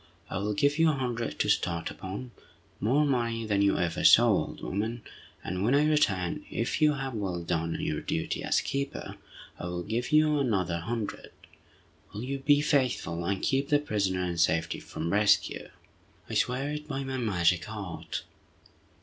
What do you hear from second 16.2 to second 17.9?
"I swear it by my magic